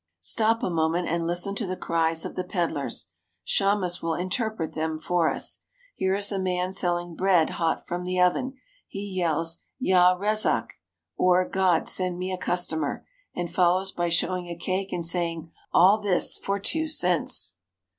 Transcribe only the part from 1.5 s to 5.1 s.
to the cries of the pedlars. Shammas will interpret them